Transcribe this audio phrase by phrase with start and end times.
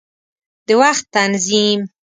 [0.67, 1.79] د وخت تنظیم